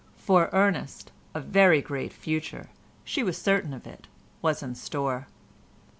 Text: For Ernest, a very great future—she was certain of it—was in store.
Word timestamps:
For 0.17 0.49
Ernest, 0.51 1.11
a 1.35 1.39
very 1.39 1.79
great 1.79 2.11
future—she 2.11 3.21
was 3.21 3.37
certain 3.37 3.71
of 3.71 3.85
it—was 3.85 4.63
in 4.63 4.73
store. 4.73 5.27